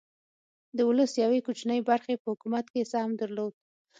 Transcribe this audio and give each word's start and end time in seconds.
د 0.75 0.79
ولس 0.89 1.11
یوې 1.23 1.39
کوچنۍ 1.45 1.79
برخې 1.89 2.13
په 2.21 2.27
حکومت 2.33 2.65
کې 2.73 2.89
سهم 2.91 3.11
درلود. 3.21 3.53